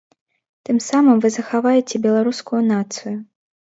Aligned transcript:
Тым 0.69 0.77
самым 0.85 1.21
вы 1.25 1.31
захаваеце 1.37 2.03
беларускую 2.07 2.61
нацыю. 2.73 3.15